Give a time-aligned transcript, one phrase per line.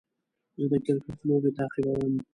[0.59, 2.13] زه د کرکټ لوبې تعقیبوم.